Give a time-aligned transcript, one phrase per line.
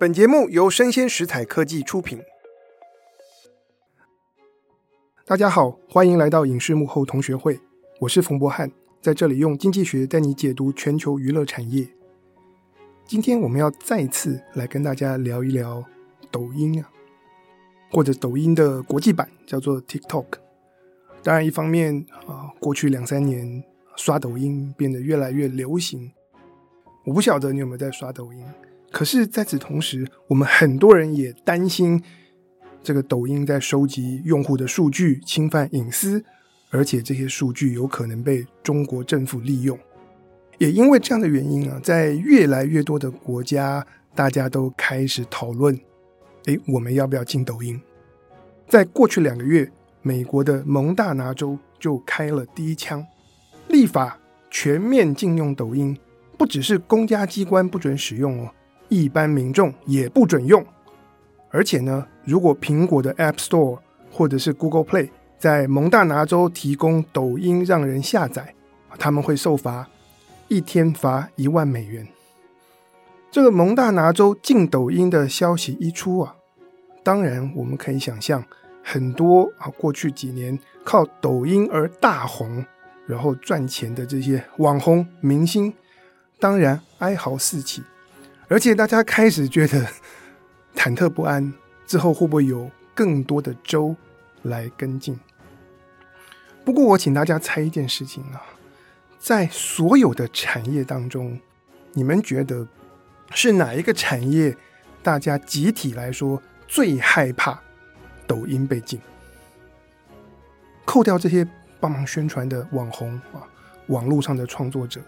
[0.00, 2.22] 本节目由生鲜食材科技出品。
[5.26, 7.58] 大家好，欢迎来到影视幕后同学会，
[7.98, 8.70] 我是冯博翰，
[9.02, 11.88] 在这里用经济学带你解读全球娱乐产业。
[13.06, 15.84] 今天我们要再次来跟大家聊一聊
[16.30, 16.88] 抖音啊，
[17.90, 20.26] 或者抖音的国际版叫做 TikTok。
[21.24, 23.64] 当然，一方面啊，过去两三年
[23.96, 26.12] 刷抖音变得越来越流行，
[27.04, 28.44] 我不晓得你有没有在刷抖音。
[28.90, 32.02] 可是，在此同时，我们很多人也担心
[32.82, 36.24] 这个抖音在收集用户的数据，侵犯隐私，
[36.70, 39.78] 而且这些数据有可能被中国政府利用。
[40.56, 45.78] 也因为这样的原因啊，在越来越多的国家，大家都开始讨论：
[46.46, 47.80] 诶，我们要不要禁抖音？
[48.66, 49.70] 在过去两个月，
[50.02, 53.06] 美国的蒙大拿州就开了第一枪，
[53.68, 54.18] 立法
[54.50, 55.96] 全面禁用抖音，
[56.36, 58.50] 不只是公家机关不准使用哦。
[58.88, 60.64] 一般民众也不准用，
[61.50, 63.78] 而且呢，如果苹果的 App Store
[64.10, 68.54] 或者是 Google Play 在蒙大拿州提供抖音让人下载，
[68.98, 69.88] 他们会受罚，
[70.48, 72.08] 一天罚一万美元。
[73.30, 76.34] 这个蒙大拿州禁抖音的消息一出啊，
[77.02, 78.42] 当然我们可以想象，
[78.82, 82.64] 很多啊过去几年靠抖音而大红，
[83.06, 85.74] 然后赚钱的这些网红明星，
[86.40, 87.82] 当然哀嚎四起。
[88.48, 89.86] 而且大家开始觉得
[90.74, 91.52] 忐忑不安，
[91.86, 93.94] 之后会不会有更多的州
[94.42, 95.18] 来跟进？
[96.64, 98.42] 不过我请大家猜一件事情啊，
[99.18, 101.38] 在所有的产业当中，
[101.92, 102.66] 你们觉得
[103.32, 104.56] 是哪一个产业？
[105.00, 107.58] 大家集体来说最害怕
[108.26, 109.00] 抖音被禁？
[110.84, 111.46] 扣掉这些
[111.78, 113.46] 帮忙宣传的网红啊，
[113.86, 115.00] 网络上的创作者，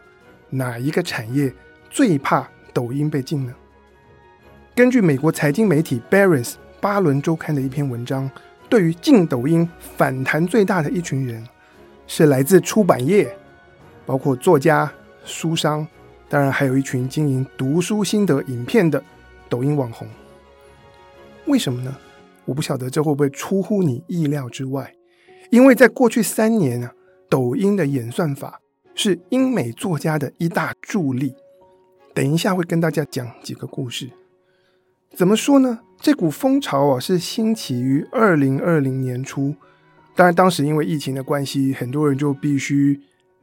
[0.51, 1.53] 哪一个产业
[1.91, 2.49] 最怕？
[2.73, 3.55] 抖音被禁了。
[4.75, 8.31] 根据美国财经媒体 Barron's 巴伦周刊的一篇文章，
[8.69, 11.47] 对于禁抖音反弹最大的一群人，
[12.07, 13.37] 是来自出版业，
[14.07, 14.91] 包括作家、
[15.25, 15.87] 书商，
[16.29, 19.03] 当然还有一群经营读书心得影片的
[19.49, 20.09] 抖音网红。
[21.47, 21.95] 为什么呢？
[22.47, 24.95] 我不晓得这会不会出乎你意料之外，
[25.51, 26.93] 因为在过去三年啊，
[27.29, 28.61] 抖音的演算法
[28.95, 31.35] 是英美作家的一大助力。
[32.15, 34.11] 等一下会跟大家讲几个故事。
[35.15, 35.81] 怎么说呢？
[36.01, 39.55] 这股风潮啊是兴起于二零二零年初，
[40.17, 43.01] 当然当时因为疫情的关系，很多人就必须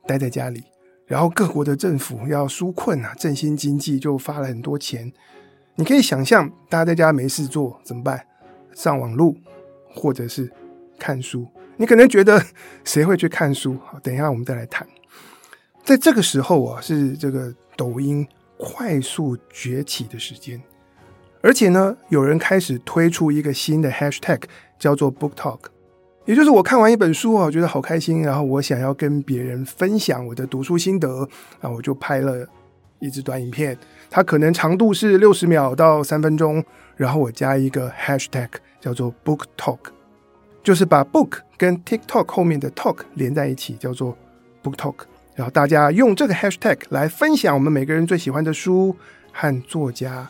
[0.07, 0.63] 待在家里，
[1.05, 5.11] 然后各国的政府要纾困啊，振兴经济，就发了很多钱。
[5.75, 8.25] 你可以想象，大家在家没事做怎么办？
[8.73, 9.37] 上网路
[9.93, 10.51] 或者是
[10.97, 11.45] 看书。
[11.75, 12.43] 你可能觉得
[12.83, 13.77] 谁会去看书？
[13.85, 14.87] 好，等一下我们再来谈。
[15.83, 18.27] 在这个时候啊，是这个抖音。
[18.57, 20.61] 快速崛起的时间，
[21.41, 24.41] 而且呢，有人开始推出一个新的 hashtag，
[24.79, 25.59] 叫做 Book Talk，
[26.25, 31.29] 也就是我看完一本书啊，我觉得好开心，然后我想要跟别人分享我的读书心得
[31.61, 32.47] 啊，我就拍了
[32.99, 33.77] 一支短影片，
[34.09, 36.63] 它可能长度是六十秒到三分钟，
[36.95, 38.49] 然后我加一个 hashtag
[38.81, 39.77] 叫做 Book Talk，
[40.63, 44.17] 就是把 book 跟 TikTok 后面的 talk 连在一起，叫做
[44.63, 44.95] Book Talk。
[45.37, 48.97] 然后大家用这个 hashtag 来分享我们每个人最喜欢的书
[49.31, 50.27] 和作家，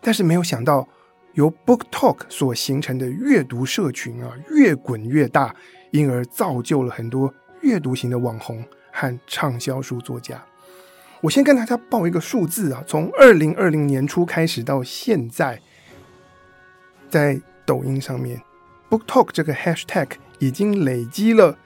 [0.00, 0.88] 但是没有想到，
[1.32, 5.52] 由 Book Talk 所形成的阅读社群啊，越滚越大，
[5.90, 10.40] 因而造就了很多阅读型的网红和畅销书作家。
[11.20, 15.60] 我先跟大家报一个数字啊，从二零二零年初开始到现在，
[17.10, 18.40] 在抖音上面
[18.88, 21.58] ，Book Talk 这个 hashtag 已经累积了。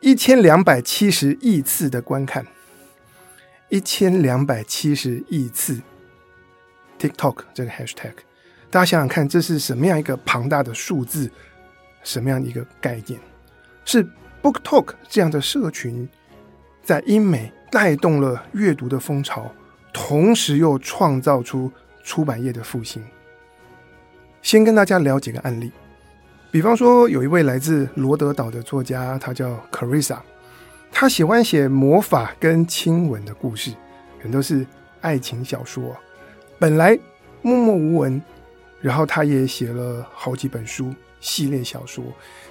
[0.00, 2.46] 一千两百七十亿次的观看，
[3.68, 5.80] 一千两百七十亿次
[7.00, 8.12] TikTok 这个 hashtag，
[8.70, 11.30] 大家想想看，这是什么样一个庞大的数字？
[12.04, 13.20] 什么样的一个概念？
[13.84, 14.06] 是
[14.40, 16.08] BookTok 这样的社群
[16.82, 19.52] 在英美带动了阅读的风潮，
[19.92, 21.70] 同时又创造出
[22.04, 23.04] 出版业的复兴。
[24.42, 25.72] 先跟大家聊几个案例。
[26.50, 30.18] 比方说，有一位来自罗德岛的作家，他叫 Carissa，
[30.90, 33.72] 他喜欢写魔法跟亲吻的故事，
[34.20, 34.66] 很多是
[35.02, 35.94] 爱情小说。
[36.58, 36.98] 本来
[37.42, 38.20] 默默无闻，
[38.80, 42.02] 然后他也写了好几本书系列小说，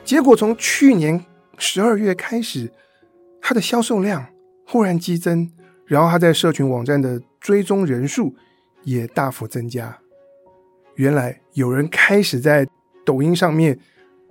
[0.06, 1.26] 结果从去年
[1.58, 2.72] 十二月开始，
[3.42, 4.28] 他的销售量
[4.68, 5.52] 忽然激增，
[5.86, 8.36] 然后他在社群网站的追踪人数
[8.84, 9.98] 也大幅增加。
[10.96, 12.68] 原来有人开始在
[13.08, 13.80] 抖音上面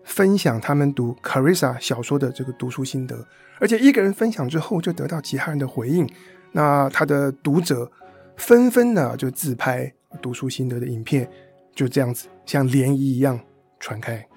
[0.04, 3.26] 分享他们读 Carissa 小说的这个读书心得，
[3.58, 6.06] 而且一个人分享之后就得到其他人的回应，
[6.52, 7.90] 那他的读者
[8.36, 9.90] 纷纷的就自拍，
[10.20, 11.26] 读书心得的影片
[11.74, 13.40] 就这样子像涟漪一样
[13.80, 14.28] 传开。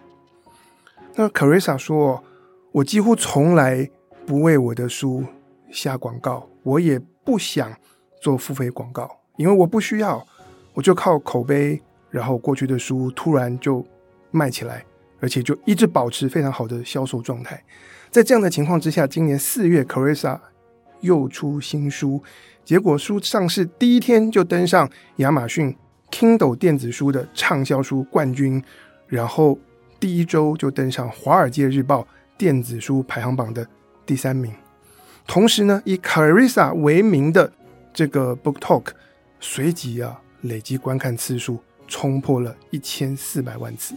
[1.16, 2.24] 那 Carissa 说
[2.72, 3.90] ：“我几乎从来
[4.26, 5.26] 不为我的书
[5.70, 7.76] 下广告，我也不想
[8.22, 10.26] 做付费广告，因为我不需要，
[10.74, 13.86] 我就靠口碑，然后过去的书突然就
[14.31, 14.86] 卖起来，
[15.20, 17.64] 而且就一直保持非常好的销售状态。
[18.10, 20.40] 在这样的情况之下，今年四月，Carissa
[21.02, 22.24] 又出新书。”
[22.66, 25.76] 结果书上市第一天就登上亚马逊
[26.12, 28.64] Kindle 电子书的畅销书冠军，
[29.08, 29.58] 然后
[30.00, 32.02] 第一周就登上《华尔街日报》
[32.38, 33.68] 电子书排行榜的
[34.06, 34.54] 第三名。
[35.26, 37.52] 同时呢，以 Carissa 为名的
[37.92, 38.86] 这个 Book Talk
[39.40, 43.96] 随即啊累计观看次数冲破了一千四百万次。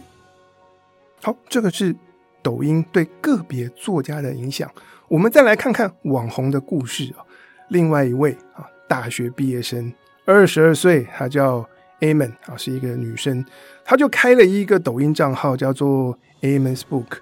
[1.25, 1.95] 好，这个是
[2.41, 4.69] 抖音对个别作家的影响。
[5.07, 7.23] 我们再来看看网红的故事啊。
[7.69, 9.93] 另外一位啊，大学毕业生，
[10.25, 11.65] 二十二岁，她叫
[12.01, 13.45] Amen 啊，是一个女生，
[13.85, 17.19] 她就开了一个抖音账号，叫做 Amen's Book，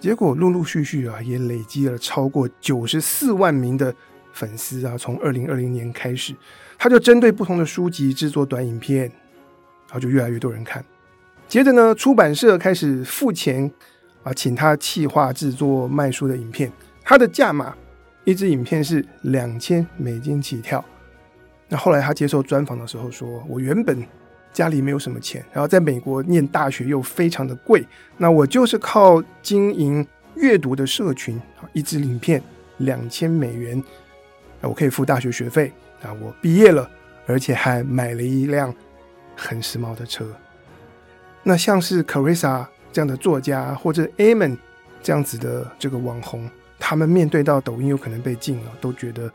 [0.00, 3.94] 结果陆陆续续啊，也累积了超过九十四万名的
[4.32, 4.98] 粉丝啊。
[4.98, 6.34] 从二零二零年开始，
[6.76, 10.84] 她就针对不同的书籍制作短影片，然后就越来越多人看。
[11.48, 13.70] 接着呢，出版社开始付钱
[14.22, 16.70] 啊，请他企划制作卖书的影片，
[17.02, 17.74] 他的价码。
[18.24, 20.84] 一支影片是两千美金起跳。
[21.66, 24.06] 那后来他接受专访的时候说：“我原本
[24.52, 27.82] 家里没有什么钱，然后在美国念大学又非常的贵，
[28.18, 32.42] 那我就是靠经营阅读的社群啊，一支影片
[32.78, 33.82] 两千美元，
[34.60, 35.72] 我可以付大学学费
[36.02, 36.12] 啊。
[36.20, 36.86] 我毕业了，
[37.26, 38.74] 而且还买了一辆
[39.34, 40.30] 很时髦的车。
[41.48, 44.58] 那像是 Carissa 这样的作家，或者 Amon
[45.02, 46.46] 这样子的这个网红。”
[46.78, 49.32] 他们面对到抖音有可能被禁了，都觉得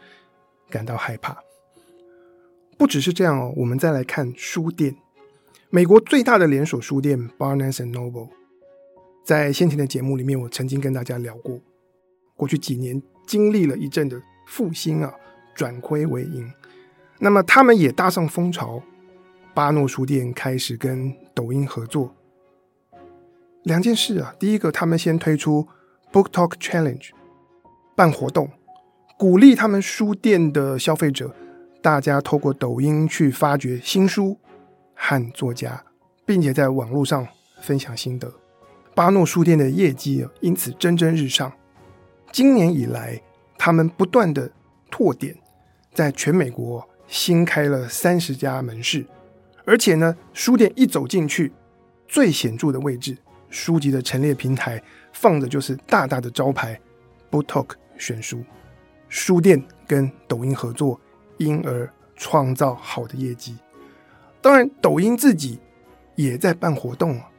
[0.69, 1.35] 感到害怕。
[2.77, 4.95] 不只是这样哦，我们再来看书店。
[5.71, 8.29] 美国最大的连锁书店 Barnes and Noble，
[9.25, 11.59] 在先前的节目里面，我曾经跟大家聊过，
[12.35, 15.11] 过去几年经历了一阵的复兴啊，
[15.55, 16.47] 转亏为盈。
[17.17, 18.83] 那么他们也搭上风潮，
[19.53, 22.13] 巴诺书店开始跟抖音合作。
[23.63, 25.67] 两件事啊，第一个，他们先推出
[26.11, 27.11] Book Talk Challenge。
[27.95, 28.49] 办活动，
[29.19, 31.31] 鼓励他们书店的消费者，
[31.83, 34.35] 大家透过抖音去发掘新书
[34.95, 35.83] 和作家，
[36.25, 37.27] 并且在网络上
[37.61, 38.33] 分享心得。
[38.95, 41.53] 巴诺书店的业绩因此蒸蒸日上。
[42.31, 43.21] 今年以来，
[43.59, 44.51] 他们不断的
[44.89, 45.37] 拓点，
[45.93, 49.05] 在全美国新开了三十家门市，
[49.65, 51.51] 而且呢，书店一走进去，
[52.07, 53.17] 最显著的位置，
[53.49, 54.81] 书籍的陈列平台
[55.11, 56.79] 放的就是大大的招牌
[57.31, 57.67] BookTalk。
[57.95, 58.43] 选书，
[59.07, 60.99] 书店跟抖音合作，
[61.37, 63.55] 因而创造好的业绩。
[64.41, 65.59] 当然，抖音自己
[66.15, 67.29] 也在办活动啊，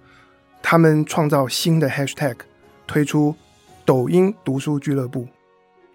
[0.62, 2.36] 他们创造新的 hashtag，
[2.86, 3.34] 推出
[3.84, 5.26] 抖音读书俱乐部，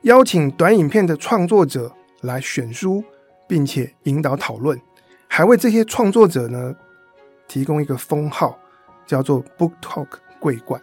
[0.01, 3.03] 邀请短影片的创作者来选书，
[3.47, 4.79] 并且引导讨论，
[5.39, 6.75] 还为这些创作者呢
[7.47, 8.59] 提供一个封号，
[9.07, 10.07] 叫做 Book Talk
[10.37, 10.81] 桂冠。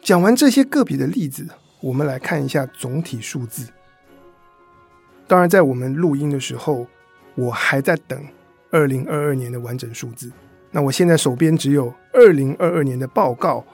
[0.00, 1.48] 讲完这些个别的例子。
[1.80, 3.66] 我们来看一下总体数字。
[5.26, 6.86] 当然，在我们录音的时候，
[7.34, 8.24] 我还在等
[8.70, 10.30] 二零二二年的完整数字。
[10.70, 13.64] 那我现在手边只有二零二二年的报告，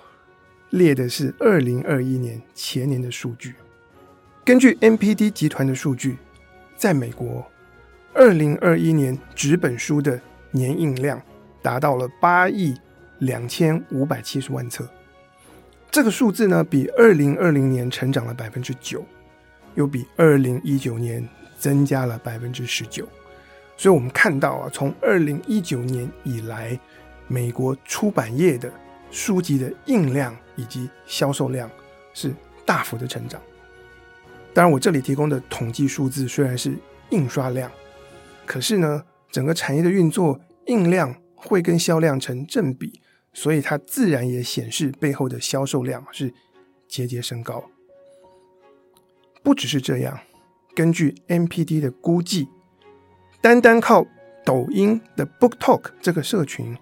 [0.70, 3.56] 列的是二零二一年前年的数据。
[4.42, 6.16] 根据 NPD 集团的数据，
[6.78, 7.46] 在美国，
[8.14, 11.20] 二零二一年纸本书的年印量
[11.62, 12.74] 达到了八亿
[13.20, 14.86] 两千五百七十万册。
[15.90, 19.04] 这个数字呢，比二零二零年成长了百分之九，
[19.74, 21.26] 又比二零一九年
[21.58, 23.06] 增加了百分之十九。
[23.76, 26.78] 所以，我们看到啊，从二零一九年以来，
[27.26, 28.70] 美国出版业的
[29.10, 31.70] 书籍的印量以及销售量
[32.14, 33.40] 是大幅的成长。
[34.54, 36.74] 当然，我这里提供的统计数字虽然是
[37.10, 37.70] 印刷量，
[38.46, 43.00] 可是呢，整个产业的运作，印量会跟销量成正比。
[43.34, 46.34] 所以它自然也显示背后的销售量是
[46.86, 47.64] 节节升高。
[49.42, 50.20] 不只是这样，
[50.74, 52.46] 根据 NPD 的估计，
[53.40, 54.06] 单单靠
[54.44, 56.76] 抖音的 BookTalk 这个社群，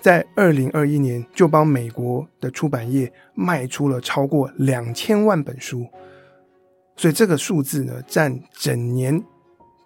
[0.00, 5.86] 在二零二一年就帮美国的出版业卖出了超过两千万本书。
[6.96, 9.22] 所以这个数字呢，占整年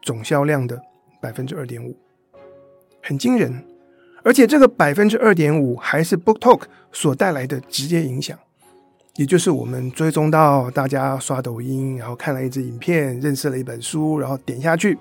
[0.01, 0.81] 总销量的
[1.25, 1.97] 百分之二点五，
[3.03, 3.65] 很惊人。
[4.23, 8.39] 而且这个百分之二点五还是 BookTalk 所带来的直接影响，
[9.17, 14.99] 也就是我们追踪到大家刷抖音，然后看了一支影片，认识了一本书，然后点下去，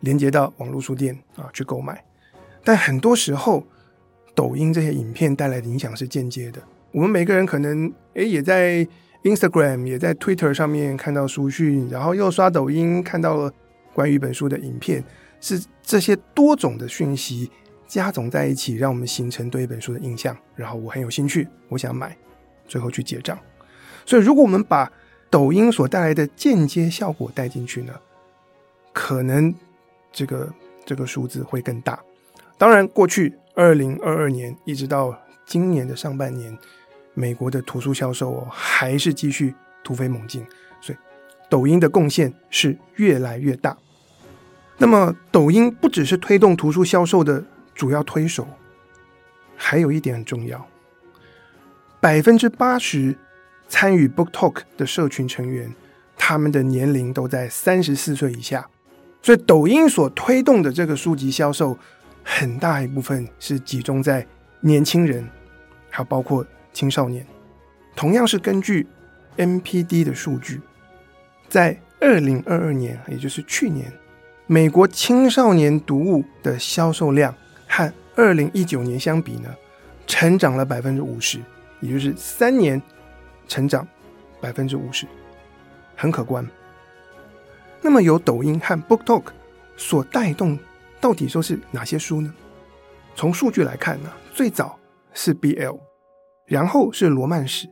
[0.00, 2.04] 连接到网络书店啊去购买。
[2.64, 3.64] 但很多时候，
[4.34, 6.60] 抖音这些影片带来的影响是间接的。
[6.92, 8.86] 我们每个人可能诶也在
[9.24, 13.52] Instagram、也在 Twitter 上面看到书讯，然后又刷抖音看到了
[13.92, 15.02] 关于一本书的影片，
[15.40, 17.50] 是这些多种的讯息
[17.86, 20.36] 加总在一起，让我们形成对一本书的印象。
[20.56, 22.16] 然后我很有兴趣，我想买，
[22.66, 23.38] 最后去结账。
[24.06, 24.90] 所以，如果我们把
[25.30, 27.92] 抖音所带来的间接效果带进去呢，
[28.92, 29.54] 可能
[30.12, 30.52] 这个
[30.84, 31.98] 这个数字会更大。
[32.56, 36.56] 当然，过去二零二二年一直到今年的上半年，
[37.14, 40.46] 美国的图书销售还是继续突飞猛进，
[40.80, 40.98] 所以
[41.50, 43.76] 抖音的贡献是越来越大。
[44.76, 48.46] 那么，抖音不只是推动图书销售的主要推手，
[49.56, 50.66] 还有一点很重要，
[52.00, 53.16] 百分之八十
[53.68, 55.74] 参与 Book Talk 的社群成员，
[56.16, 58.68] 他们的年龄都在三十四岁以下，
[59.22, 61.78] 所以抖音所推动的这个书籍销售。
[62.26, 64.26] 很大一部分是集中在
[64.60, 65.28] 年轻人，
[65.90, 67.26] 还有包括青少年。
[67.94, 68.86] 同样是根据
[69.36, 70.62] NPD 的数据，
[71.50, 73.92] 在二零二二年，也就是去年，
[74.46, 77.34] 美国青少年读物的销售量
[77.66, 79.48] 和二零一九年相比呢，
[80.06, 81.40] 成长了百分之五十，
[81.80, 82.80] 也就是三年
[83.48, 83.86] 成长
[84.40, 85.06] 百分之五十，
[85.96, 86.46] 很可观。
[87.80, 89.24] 那么由抖音和 BookTok
[89.76, 90.58] 所带动。
[91.00, 92.32] 到底说是哪些书呢？
[93.14, 94.78] 从数据来看呢，最早
[95.12, 95.78] 是 BL，
[96.46, 97.68] 然后是罗曼史，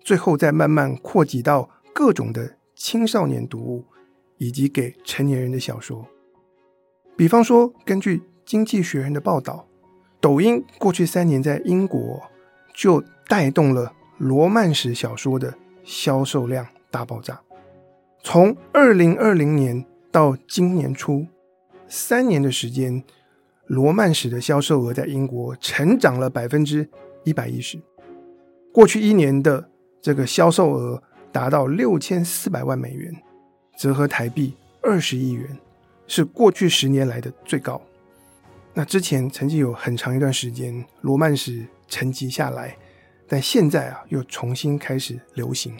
[0.00, 3.84] 最后再慢慢扩及到各种的青少年读物，
[4.38, 6.04] 以及给成年人的小说。
[7.16, 9.66] 比方说，根据《经济学人》的报道，
[10.20, 12.22] 抖音过去三年在英国
[12.74, 15.54] 就带动了罗曼史小说的
[15.84, 17.40] 销售量大爆炸，
[18.22, 21.26] 从二零二零年到今年初。
[21.88, 23.04] 三年的时间，
[23.66, 26.88] 罗曼史的销售额在英国成长了百分之
[27.24, 27.78] 一百一十。
[28.72, 29.68] 过去一年的
[30.00, 33.14] 这个销售额达到六千四百万美元，
[33.76, 35.58] 折合台币二十亿元，
[36.12, 37.80] 是过去十年来的最高。
[38.74, 42.76] 那之前曾经有很长一段时间，罗曼史沉寂下来，
[43.26, 45.74] 但现在啊又重新开始流行。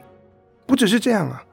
[0.64, 1.44] 不只是这样啊，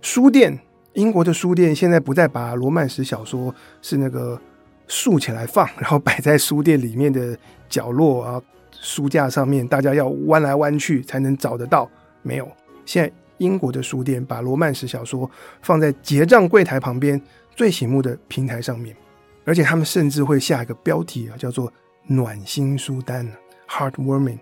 [0.00, 0.56] 书店。
[0.94, 3.52] 英国的书店现在不再把罗曼史小说
[3.82, 4.40] 是那个
[4.86, 7.36] 竖起来放，然后摆在书店里面的
[7.68, 8.40] 角落啊，
[8.70, 11.90] 书架上面，大家要弯来弯去才能找得到。
[12.22, 12.48] 没有，
[12.86, 15.28] 现在英国的书店把罗曼史小说
[15.60, 17.20] 放在结账柜台旁边
[17.58, 18.96] 最醒目的平台上面，
[19.44, 21.72] 而且他们甚至会下一个标题啊，叫做
[22.06, 23.28] “暖心书单
[23.68, 24.38] ”（Heartwarming）。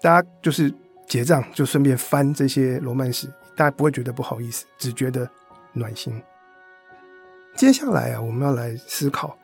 [0.00, 0.72] 大家就是
[1.06, 3.28] 结账就顺便翻这些罗曼史。
[3.54, 5.28] 大家不会觉得不好意思，只觉得
[5.74, 6.18] 暖心。
[7.54, 9.36] 接下来啊，我们要来思考，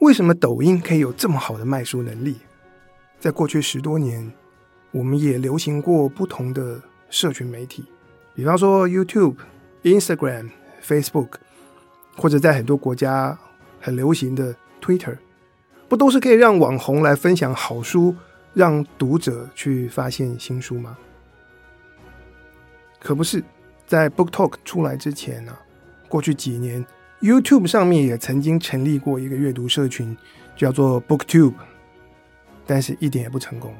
[0.00, 2.36] 为什么抖音可以有这么好的卖书能力？
[3.18, 4.30] 在过去十多年，
[4.90, 7.86] 我们也流行过不同的社群媒体，
[8.34, 9.36] 比方说 YouTube、
[9.84, 10.50] Instagram、
[10.86, 11.30] Facebook，
[12.18, 13.38] 或者在很多国家
[13.80, 15.16] 很流行的 Twitter，
[15.88, 18.14] 不都是可以让网红来分享好书，
[18.52, 20.98] 让读者去发现新书吗？
[23.00, 23.42] 可不是，
[23.86, 25.56] 在 BookTok 出来之前呢、
[26.08, 26.84] 过去几年
[27.20, 30.16] YouTube 上面也曾经成立过一个阅读社群，
[30.56, 31.54] 叫做 BookTube，
[32.66, 33.72] 但是一点也不成功。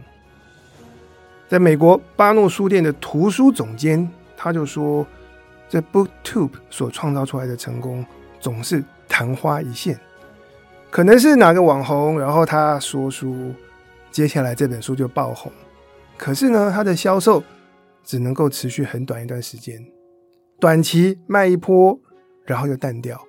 [1.48, 5.04] 在美国巴诺书店的图书总监他就说，
[5.68, 8.06] 在 BookTube 所创造出来的成功
[8.40, 9.98] 总是昙花一现，
[10.90, 13.52] 可能是哪个网红，然后他说书，
[14.10, 15.52] 接下来这本书就爆红，
[16.16, 17.42] 可是呢，它的销售。
[18.04, 19.84] 只能够持续很短一段时间，
[20.58, 22.00] 短期卖一波，
[22.46, 23.22] 然后又淡掉，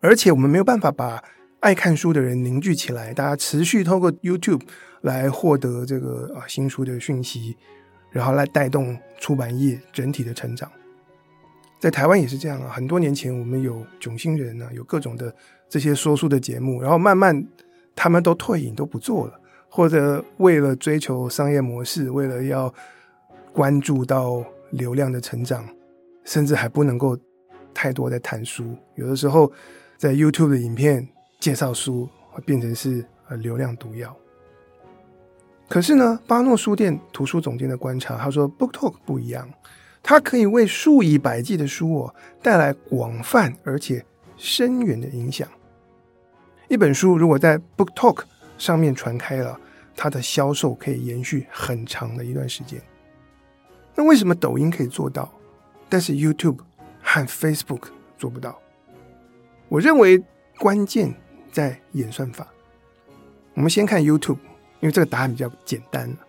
[0.00, 1.22] 而且我们没有办法把
[1.60, 4.62] 爱看书的人凝聚起来，大家持续透过 YouTube
[5.02, 7.58] 来获得这个啊新书的讯息，
[8.10, 10.72] 然后来带动出版业整体的成长。
[11.78, 15.34] 在台湾也是这样啊，很多年前我们有囧星人啊，有各种的
[15.68, 17.46] 这些说书的节目，然后慢慢
[17.94, 22.72] 他们都退隐都不做了，或者为了追求商业模式，为了要。
[23.52, 25.66] 关注到流量的成长，
[26.24, 27.18] 甚至还不能够
[27.72, 28.76] 太多的谈书。
[28.96, 29.50] 有的时候，
[29.96, 31.08] 在 YouTube 的影片
[31.40, 34.14] 介绍书，会变成是呃流量毒药。
[35.70, 39.48] 可是呢，巴诺书店图书总监的观察，他说，BookTok 不一样，
[40.08, 45.48] 它可以为数以百计的书哦带来广泛而且深远的影响。
[46.68, 48.20] 一本书如果在 BookTok
[48.56, 49.58] 上面传开了，
[49.96, 52.80] 它的销售可以延续很长的一段时间。
[53.96, 55.28] 那为什么抖音可以做到，
[55.88, 56.58] 但是 YouTube
[57.02, 58.56] 和 Facebook 做不到？
[59.68, 60.22] 我认为
[60.60, 61.12] 关键
[61.50, 62.46] 在演算法。
[63.54, 64.38] 我们先看 YouTube，
[64.78, 66.08] 因为这个答案比较简单。
[66.08, 66.25] 我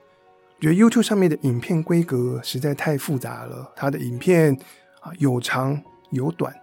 [0.60, 4.58] 觉得 YouTube 上面的影片规格实在太复杂了，它的影片
[5.02, 6.54] 啊有长有短，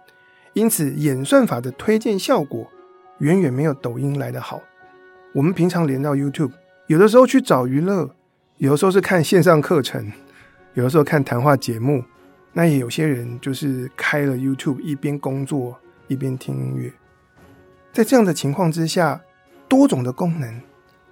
[0.53, 2.69] 因此演算法的推荐效果
[3.19, 4.61] 远远没有抖音来得好。
[5.33, 6.51] 我们平常连到 YouTube，
[6.87, 8.09] 有的时候去找娱乐，
[8.57, 10.11] 有的时候是看线上课程，
[10.73, 12.03] 有的时候看谈话节目，
[12.53, 16.91] 那也有些人就是开了 YouTube 一边工作一边听音乐。
[17.93, 19.21] 在这样的情况之下，
[19.69, 20.61] 多种的功能，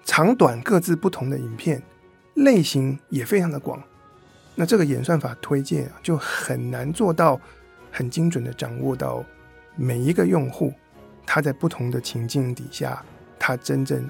[0.04, 1.82] 长短各自不同的影片
[2.36, 3.82] 类型也非常的广，
[4.56, 7.40] 那这个演算法推荐就很难做到
[7.92, 9.24] 很精准的掌握到
[9.76, 10.74] 每一个用户
[11.26, 13.04] 他在不同的情境底下，
[13.40, 14.10] 他真正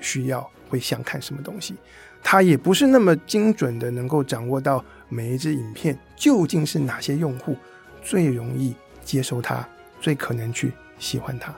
[0.00, 1.74] 需要会想看什么东西，
[2.22, 7.56] 他也不是那么精准的能够掌握到每一支影片究竟是哪些用户
[8.02, 9.68] 最容易接受它，
[10.00, 11.54] 最可能去喜欢它。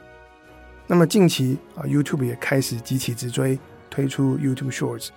[0.87, 3.59] 那么近期啊，YouTube 也开始急起直追，
[3.91, 5.09] 推出 YouTube Shorts，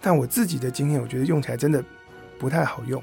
[0.00, 1.84] 但我自己的经验，我觉得用起来真的
[2.38, 3.02] 不太好用。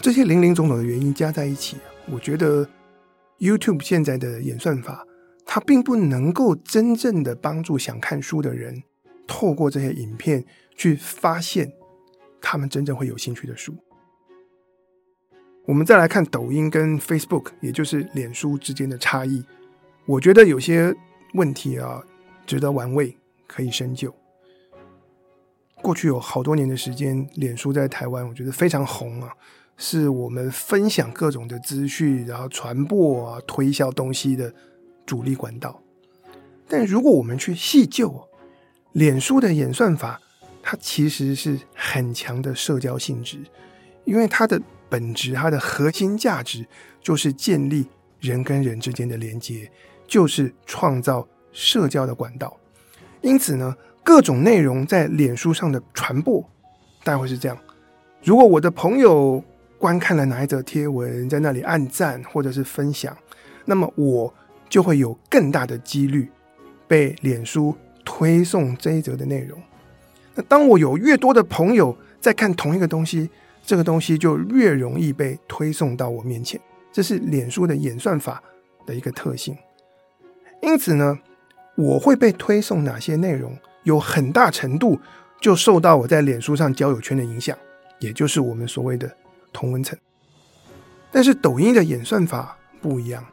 [0.00, 1.76] 这些零零总总的原因加在一起，
[2.10, 2.68] 我觉得
[3.38, 5.06] YouTube 现在的演算法，
[5.44, 8.82] 它并不能够真正的帮助想看书的人，
[9.26, 10.44] 透过这些影片
[10.76, 11.72] 去发现
[12.40, 13.74] 他们真正会有兴趣的书。
[15.64, 19.44] 我们再来看抖音跟 Facebook，也就是脸书之间的差异，
[20.06, 20.94] 我觉得有些。
[21.34, 22.02] 问题啊，
[22.46, 23.14] 值得玩味，
[23.46, 24.14] 可以深究。
[25.82, 29.30] 过去有好多年的时间，脸书在台湾，我觉得非常红啊，
[29.76, 34.52] 是我们分享各种的资讯，然后传播啊、推销东西的
[35.04, 35.80] 主力管道。
[36.68, 38.28] 但如果我们去细究，
[38.92, 40.20] 脸书的演算法，
[40.62, 43.38] 它其实是很强的社交性质，
[44.04, 46.66] 因为它的本质、它的核心价值
[47.00, 47.86] 就是建立
[48.18, 49.70] 人跟人之间的连接。
[50.08, 52.56] 就是创造社交的管道，
[53.22, 56.40] 因此呢，各种内容在脸书上的传播，
[57.02, 57.58] 大概会是这样：
[58.22, 59.42] 如果我的朋友
[59.78, 63.18] 观看了哪一则贴文，在那里按赞或者是分享，
[63.64, 64.32] 那么我
[64.68, 66.30] 就会有更大的几率
[66.86, 69.60] 被脸书推送这一则的内容。
[70.36, 73.28] 那当我有越多的朋友在看同一个东西，
[73.64, 76.60] 这个东西就越容易被推送到我面前。
[76.92, 78.40] 这是脸书的演算法
[78.86, 79.56] 的一个特性。
[80.62, 81.18] 因此呢，
[81.74, 85.00] 我会被推送哪些内容，有很大程度
[85.40, 87.56] 就受到我在脸书上交友圈的影响，
[88.00, 89.16] 也就是我们所谓的
[89.52, 89.96] 同温层。
[91.12, 93.24] 但是抖音的演算法不一样，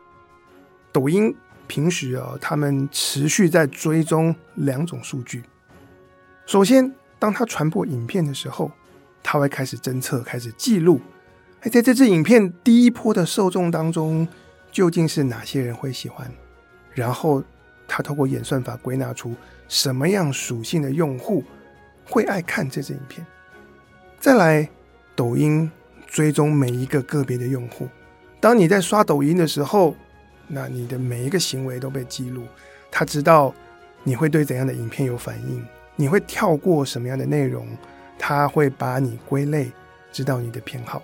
[0.92, 1.36] 抖音
[1.66, 5.44] 平时啊，他们持续在追踪两种数据。
[6.46, 8.72] 首先，当他传播影片的时候，
[9.24, 11.02] 他会开始侦测、开始记录，
[11.62, 14.28] 哎，在这支影片第一波的受众当中，
[14.72, 16.32] 究竟是哪些人会喜欢。
[16.94, 17.44] 然后，
[17.88, 19.36] 他透过演算法归纳出
[19.68, 21.44] 什么样属性的用户
[22.06, 23.26] 会爱看这支影片。
[24.20, 24.70] 再来，
[25.16, 25.70] 抖音
[26.08, 27.88] 追踪每一个个别的用户。
[28.40, 29.96] 当你在刷抖音的时候，
[30.48, 32.46] 那你的每一个行为都被记录。
[32.92, 33.54] 他知道
[34.04, 35.66] 你会对怎样的影片有反应，
[35.96, 37.68] 你会跳过什么样的内容，
[38.20, 39.72] 他会把你归类，
[40.12, 41.02] 知道你的偏好。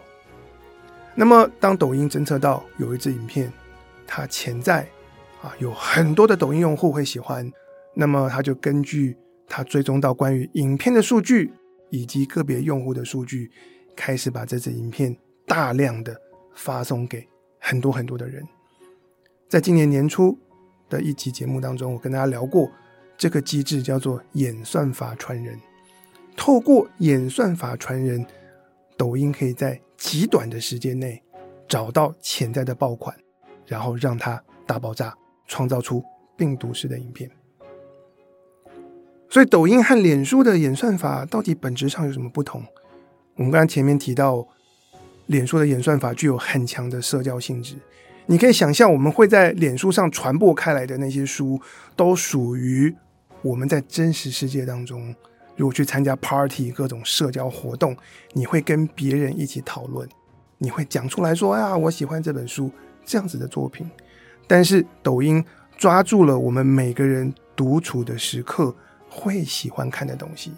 [1.15, 3.51] 那么，当抖音侦测到有一支影片，
[4.05, 4.87] 它潜在
[5.41, 7.49] 啊，有很多的抖音用户会喜欢，
[7.95, 9.15] 那么他就根据
[9.47, 11.51] 他追踪到关于影片的数据
[11.89, 13.49] 以及个别用户的数据，
[13.95, 15.15] 开始把这支影片
[15.47, 16.15] 大量的
[16.53, 17.25] 发送给
[17.59, 18.45] 很多很多的人。
[19.47, 20.37] 在今年年初
[20.89, 22.69] 的一期节目当中，我跟大家聊过
[23.17, 25.57] 这个机制，叫做演算法传人。
[26.35, 28.25] 透过演算法传人，
[28.97, 31.21] 抖音可以在极短的时间内
[31.67, 33.15] 找到潜在的爆款，
[33.65, 35.15] 然后让它大爆炸。
[35.49, 36.01] 创造出
[36.37, 37.29] 病毒式的影片，
[39.27, 42.63] 所以抖音和脸书的演算法到底本质上有什么不同？
[43.35, 44.47] 我们刚才前面提到，
[45.25, 47.75] 脸书的演算法具有很强的社交性质。
[48.27, 51.59] 你可以想象，我们会在脸书上传播开来的那些书，
[51.95, 52.95] 都属于
[53.41, 55.13] 我们在真实世界当中，
[55.55, 57.97] 如果去参加 party 各种社交活动，
[58.33, 60.07] 你会跟别人一起讨论，
[60.59, 62.71] 你会讲出来说：“哎呀，我喜欢这本书。”
[63.03, 63.89] 这样子的作品。
[64.49, 65.45] 但是抖音
[65.77, 68.75] 抓住了我们每个人独处的时刻
[69.07, 70.51] 会喜欢看的东西。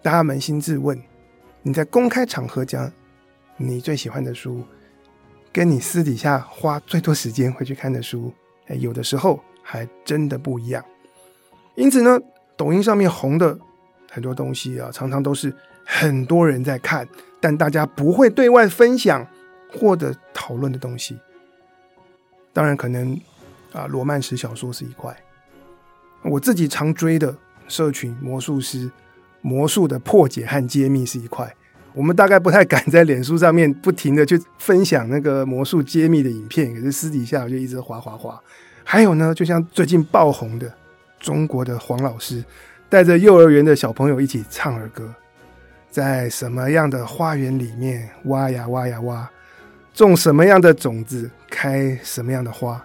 [0.00, 0.96] 大家扪心自问：
[1.62, 2.90] 你在公开场合讲
[3.56, 4.62] 你最喜欢的书，
[5.52, 8.32] 跟你私底下花最多时间会去看的书，
[8.68, 10.82] 哎，有的时候还真的不一样。
[11.74, 12.20] 因此呢，
[12.56, 13.58] 抖音上面红的
[14.12, 15.52] 很多东西啊，常常都是
[15.84, 17.08] 很多人在看，
[17.40, 19.26] 但大家不会对外分享
[19.72, 21.18] 或者讨论的东西。
[22.52, 23.18] 当然，可能
[23.72, 25.16] 啊，罗曼史小说是一块。
[26.22, 27.34] 我自己常追的
[27.68, 28.90] 社群魔术师
[29.40, 31.54] 魔术的破解和揭秘是一块。
[31.92, 38.40] 我们大概不太敢在脸书上面不停的去分享那个魔术揭秘的影片，可是私底下我就一直滑滑滑。
[38.84, 40.72] 还有呢，就像最近爆红的
[41.18, 42.44] 中国的黄老师，
[42.88, 45.12] 带着幼儿园的小朋友一起唱儿歌，
[45.90, 49.28] 在什么样的花园里面挖呀挖呀挖，
[49.92, 52.80] 种什么样的种子，开什么样的花。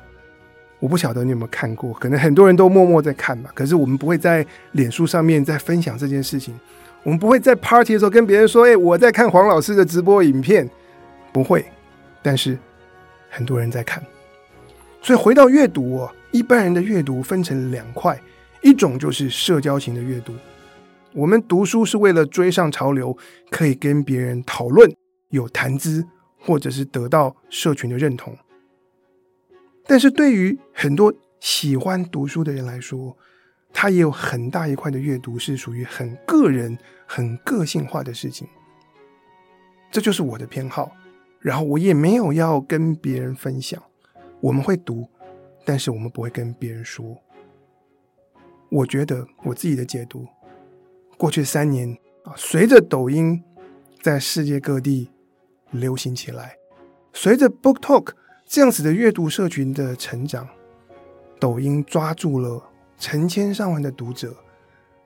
[0.80, 3.50] 我不晓得你有没有看过，可能很多人都默默在看吧。
[3.56, 6.54] 可是我们不会在脸书上面再分享这件事情，
[7.04, 10.70] 我们不会在 party 的时候跟别人说：“哎，我在看黄老师的直播影片。”
[11.32, 11.66] 不会。
[12.22, 12.58] 但是
[13.30, 14.04] 很多人在看。
[15.02, 18.20] 所以回到阅读哦，一般人的阅读分成两块，
[18.62, 20.34] 一种就是社交型的阅读，
[21.14, 23.16] 我们读书是为了追上潮流，
[23.50, 24.92] 可以跟别人讨论，
[25.30, 26.06] 有谈资，
[26.40, 28.36] 或者是得到社群的认同。
[29.88, 33.16] 但是对于很多喜欢读书的人来说，
[33.72, 38.48] 他也有很大一块的阅读是属于很个人、很个性化的事情。
[39.92, 40.92] 这就是我的偏好，
[41.40, 43.82] 然后我也没有要跟别人分享。
[44.42, 45.08] 我们会读，
[45.64, 47.16] 但是我们不会跟别人说。
[48.70, 50.26] 我觉得我自己的解读，
[51.18, 53.42] 过去三年啊，随着抖音
[54.02, 55.12] 在世界各地
[55.70, 56.58] 流行起来，
[57.14, 58.14] 随着 BookTok。
[58.56, 60.48] 这样子的阅读社群的成长，
[61.42, 62.64] 抖音抓住了
[62.98, 64.34] 成千上万的读者，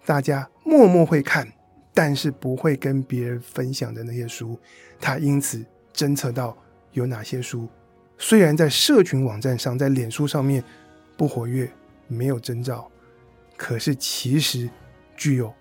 [0.06, 1.52] 大家默默会看，
[1.92, 4.56] 但是不会跟别人分享的那些书，
[5.00, 6.56] 他因此侦测到
[6.92, 7.68] 有哪些书，
[8.20, 10.64] 虽然在社群网站上，在脸书上面
[11.18, 11.68] 不活跃，
[12.08, 12.88] 没有征兆，
[13.58, 14.70] 可是其实
[15.18, 15.52] 具有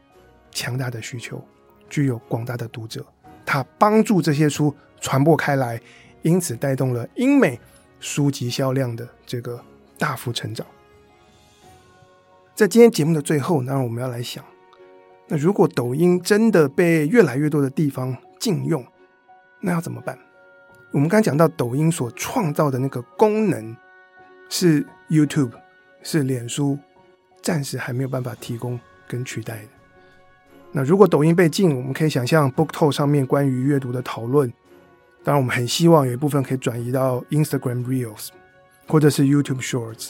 [0.50, 1.42] 强大的需求，
[1.88, 3.02] 具有广大的读者，
[3.46, 5.80] 他帮助这些书传播开来。
[6.22, 7.58] 因此带动了英美
[8.00, 9.62] 书籍销量的这个
[9.98, 10.66] 大幅成长。
[12.54, 14.44] 在今天节目的最后，当然我们要来想，
[15.28, 18.84] 那如果抖音真的被越来越多的地方禁用，
[19.60, 20.18] 那要怎么办？
[20.90, 23.76] 我们刚才讲到抖音所创造的那个功能，
[24.48, 25.52] 是 YouTube
[26.02, 26.78] 是脸书
[27.42, 29.68] 暂时还没有办法提供跟取代的。
[30.72, 34.52] 那如果抖音被禁，我们可以想象 BookTok 上面关于阅读的讨论。
[35.28, 38.28] 当然，我们很希望有一部分可以转移到 Instagram Reels，
[38.86, 40.08] 或者是 YouTube Shorts。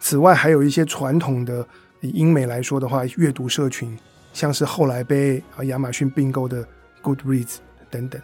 [0.00, 1.64] 此外，还有一些传统的
[2.00, 3.96] 以英美来说的话，阅读社群，
[4.32, 6.66] 像是后来被啊亚马逊并购的
[7.00, 7.58] Goodreads
[7.88, 8.20] 等等。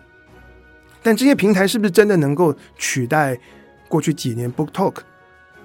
[1.00, 3.38] 但这些平台是不是真的能够取代
[3.86, 4.96] 过去几年 BookTok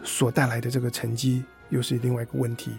[0.03, 2.73] 所带来的这个成绩，又是另外一个问题。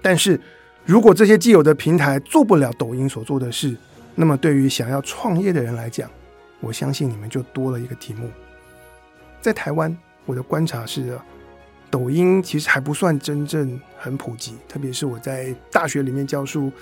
[0.00, 0.40] 但是
[0.84, 3.76] 如果这些既有的平台做不了抖音所做的事，
[4.14, 6.08] 那么对于想要创业的人来讲，
[6.64, 8.30] 我相信你们就多了一个题目。
[9.42, 11.18] 在台湾，我的观察是，
[11.90, 16.72] 抖音其实还不算真正很普及，特别是我在大学里面教书，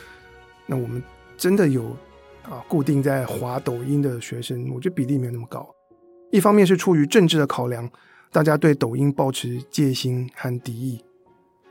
[0.66, 1.02] 那我们
[1.36, 1.96] 真的有
[2.44, 5.68] 啊固定在滑抖音的学生，我觉得比例没有那么高。
[6.30, 7.90] 一方面是出于政治的考量，
[8.30, 11.04] 大家对抖音抱持戒心和敌意，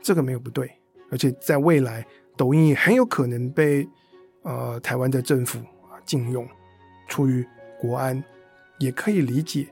[0.02, 0.70] 这个没有不对，
[1.10, 3.88] 而且在未来，抖音也很有可能被
[4.42, 5.58] 呃台湾的政府
[5.90, 6.46] 啊禁用，
[7.08, 7.42] 出于。
[7.82, 8.22] 国安
[8.78, 9.66] 也可以理解，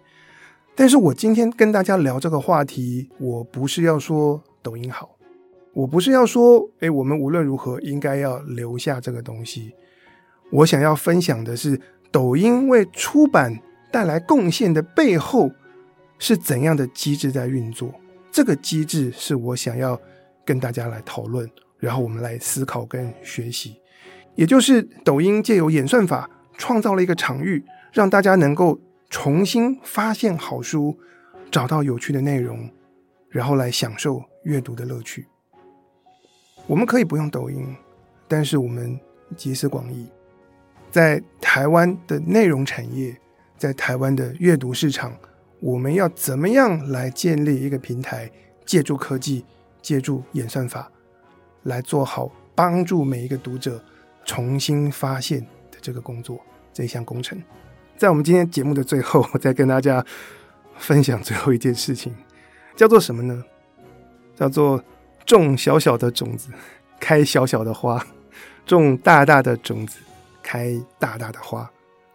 [0.74, 5.16] 但是我今天跟大家聊这个话题，我不是要说抖音好，
[5.72, 9.72] 我不是要说，哎，我们无论如何应该要留下这个东西。
[10.50, 13.56] 我想要分享的是，抖音为出版
[13.92, 15.48] 带来贡献的背后
[16.18, 17.94] 是怎样的机制在运作？
[18.32, 19.96] 这个机制是我想要
[20.44, 23.76] 跟大家来讨论，然后我们来思考跟学习。
[24.34, 27.64] 也就是抖音借由演算法创造了一个场域。
[27.92, 30.98] 让大家能够重新发现好书，
[31.50, 32.70] 找到有趣的内容，
[33.28, 35.26] 然后来享受阅读的乐趣。
[36.66, 37.74] 我们可以不用抖音，
[38.28, 38.98] 但是我们
[39.36, 40.06] 集思广益，
[40.90, 43.16] 在台湾的内容产业，
[43.58, 45.12] 在台湾的阅读市场，
[45.58, 48.30] 我们要怎么样来建立一个平台？
[48.64, 49.44] 借助科技，
[49.82, 50.88] 借助演算法，
[51.64, 53.82] 来做好帮助每一个读者
[54.24, 55.40] 重新发现
[55.72, 56.40] 的这个工作，
[56.72, 57.42] 这项工程。
[58.00, 60.02] 在我们今天节目的最后，我再跟大家
[60.78, 62.10] 分享最后一件事情，
[62.74, 63.44] 叫做什么呢？
[64.34, 64.82] 叫做
[65.26, 66.48] 种小小的种子，
[66.98, 67.98] 开小小的花；
[68.64, 69.98] 种大大的种子，
[70.42, 71.70] 开大大的花。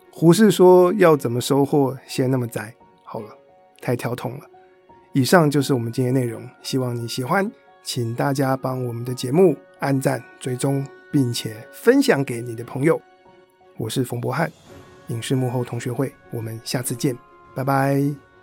[0.09, 2.73] 胡适说：“要怎么收获，先那么栽。”
[3.05, 3.29] 好了，
[3.79, 4.45] 太跳痛了。
[5.13, 7.47] 以上就是我们今天内容，希望你喜欢，
[7.83, 12.99] 请大家帮我们的节目按赞、追踪，并且分享给你的朋友。
[13.77, 14.51] 我是冯博翰。
[15.07, 17.17] 影视幕后同学会，我们下次见，
[17.53, 18.34] 拜拜。